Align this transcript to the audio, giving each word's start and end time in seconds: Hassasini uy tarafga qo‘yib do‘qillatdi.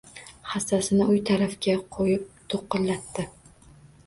Hassasini 0.53 1.05
uy 1.15 1.21
tarafga 1.29 1.75
qo‘yib 1.99 2.25
do‘qillatdi. 2.55 3.29